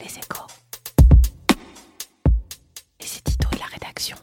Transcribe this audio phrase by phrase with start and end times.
[0.00, 0.46] Les échos.
[3.00, 4.16] C'est Tito et la rédaction.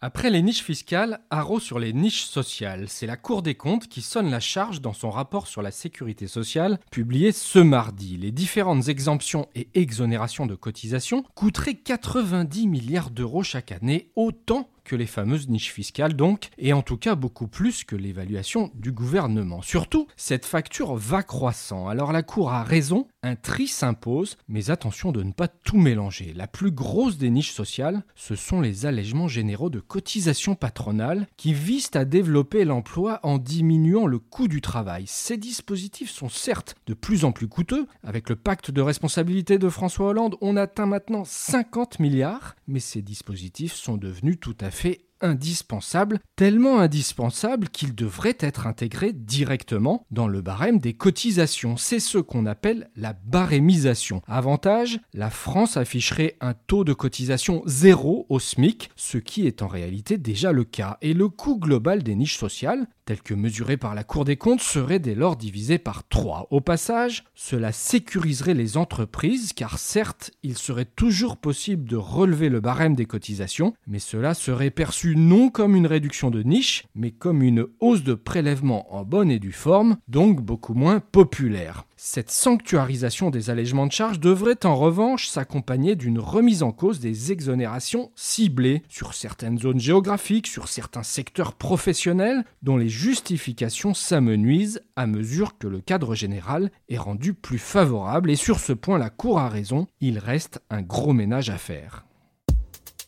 [0.00, 2.88] Après les niches fiscales, haro sur les niches sociales.
[2.88, 6.26] C'est la Cour des comptes qui sonne la charge dans son rapport sur la sécurité
[6.26, 8.16] sociale, publié ce mardi.
[8.16, 14.94] Les différentes exemptions et exonérations de cotisations coûteraient 90 milliards d'euros chaque année, autant que
[14.94, 19.62] les fameuses niches fiscales donc, et en tout cas beaucoup plus que l'évaluation du gouvernement.
[19.62, 21.88] Surtout, cette facture va croissant.
[21.88, 26.32] Alors la Cour a raison, un tri s'impose, mais attention de ne pas tout mélanger.
[26.34, 31.54] La plus grosse des niches sociales, ce sont les allègements généraux de cotisations patronales qui
[31.54, 35.04] visent à développer l'emploi en diminuant le coût du travail.
[35.06, 37.86] Ces dispositifs sont certes de plus en plus coûteux.
[38.02, 43.00] Avec le pacte de responsabilité de François Hollande, on atteint maintenant 50 milliards, mais ces
[43.02, 50.06] dispositifs sont devenus tout à fait fait indispensable, tellement indispensable qu'il devrait être intégré directement
[50.10, 51.76] dans le barème des cotisations.
[51.76, 54.22] C'est ce qu'on appelle la barémisation.
[54.28, 59.68] Avantage, la France afficherait un taux de cotisation zéro au SMIC, ce qui est en
[59.68, 60.98] réalité déjà le cas.
[61.02, 64.60] Et le coût global des niches sociales, tel que mesuré par la Cour des comptes,
[64.60, 66.48] serait dès lors divisé par 3.
[66.50, 72.60] Au passage, cela sécuriserait les entreprises, car certes, il serait toujours possible de relever le
[72.60, 77.42] barème des cotisations, mais cela serait perçu non comme une réduction de niche, mais comme
[77.42, 81.84] une hausse de prélèvement en bonne et due forme, donc beaucoup moins populaire.
[81.96, 87.32] Cette sanctuarisation des allègements de charges devrait en revanche s'accompagner d'une remise en cause des
[87.32, 95.06] exonérations ciblées sur certaines zones géographiques, sur certains secteurs professionnels, dont les justifications s'amenuisent à
[95.06, 98.30] mesure que le cadre général est rendu plus favorable.
[98.30, 102.04] Et sur ce point, la Cour a raison, il reste un gros ménage à faire.